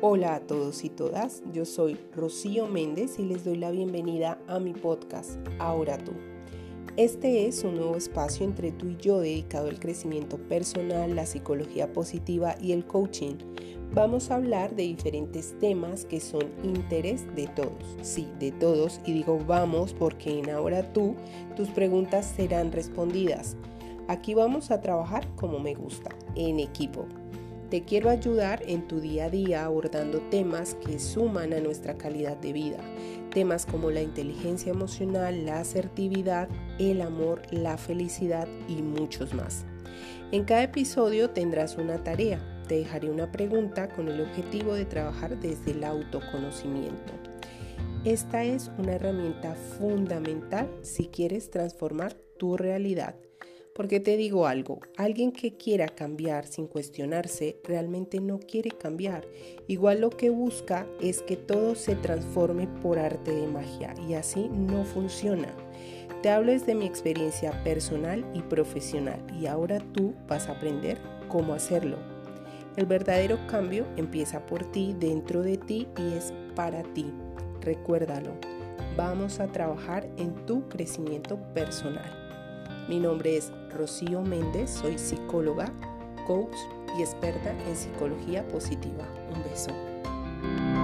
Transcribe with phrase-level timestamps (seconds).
[0.00, 4.60] Hola a todos y todas, yo soy Rocío Méndez y les doy la bienvenida a
[4.60, 6.12] mi podcast Ahora tú.
[6.96, 11.92] Este es un nuevo espacio entre tú y yo dedicado al crecimiento personal, la psicología
[11.92, 13.38] positiva y el coaching.
[13.92, 19.14] Vamos a hablar de diferentes temas que son interés de todos, sí, de todos, y
[19.14, 21.16] digo vamos porque en Ahora tú
[21.56, 23.56] tus preguntas serán respondidas.
[24.06, 27.04] Aquí vamos a trabajar como me gusta, en equipo.
[27.70, 32.38] Te quiero ayudar en tu día a día abordando temas que suman a nuestra calidad
[32.38, 32.78] de vida.
[33.30, 39.66] Temas como la inteligencia emocional, la asertividad, el amor, la felicidad y muchos más.
[40.32, 42.40] En cada episodio tendrás una tarea.
[42.68, 47.12] Te dejaré una pregunta con el objetivo de trabajar desde el autoconocimiento.
[48.04, 53.14] Esta es una herramienta fundamental si quieres transformar tu realidad
[53.78, 59.24] porque te digo algo, alguien que quiera cambiar sin cuestionarse realmente no quiere cambiar.
[59.68, 64.48] Igual lo que busca es que todo se transforme por arte de magia y así
[64.48, 65.54] no funciona.
[66.22, 71.54] Te hablo desde mi experiencia personal y profesional y ahora tú vas a aprender cómo
[71.54, 71.98] hacerlo.
[72.76, 77.12] El verdadero cambio empieza por ti, dentro de ti y es para ti.
[77.60, 78.32] Recuérdalo.
[78.96, 82.27] Vamos a trabajar en tu crecimiento personal.
[82.88, 85.70] Mi nombre es Rocío Méndez, soy psicóloga,
[86.26, 86.56] coach
[86.98, 89.06] y experta en psicología positiva.
[89.30, 90.77] Un beso.